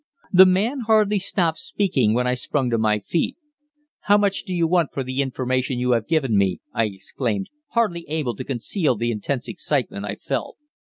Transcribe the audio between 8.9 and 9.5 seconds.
the intense